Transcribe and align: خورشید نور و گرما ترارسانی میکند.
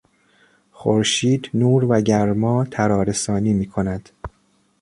خورشید 0.71 1.49
نور 1.53 1.85
و 1.89 2.01
گرما 2.01 2.65
ترارسانی 2.65 3.53
میکند. 3.53 4.09